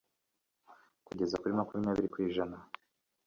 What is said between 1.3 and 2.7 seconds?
kuri makumyabiri kwijana